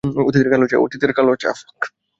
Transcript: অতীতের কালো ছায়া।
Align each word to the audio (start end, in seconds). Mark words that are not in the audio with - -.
অতীতের 0.79 1.11
কালো 1.13 1.33
ছায়া। 1.37 1.53